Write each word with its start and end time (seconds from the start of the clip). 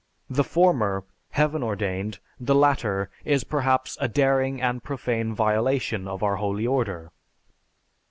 The 0.31 0.43
former, 0.43 1.03
heaven 1.29 1.61
ordained, 1.61 2.17
the 2.39 2.55
latter 2.55 3.11
is 3.23 3.43
perhaps 3.43 3.99
a 4.01 4.07
daring 4.07 4.59
and 4.59 4.83
profane 4.83 5.35
violation 5.35 6.07
of 6.07 6.23
our 6.23 6.37
holy 6.37 6.65
order." 6.65 7.11